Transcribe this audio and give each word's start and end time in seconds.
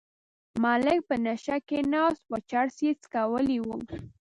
ملک 0.63 0.99
په 1.09 1.15
نشه 1.25 1.57
کې 1.67 1.79
ناست 1.93 2.23
و 2.31 2.35
چرس 2.49 2.77
یې 2.85 2.91
څکلي 3.01 3.57
وو. 3.61 3.77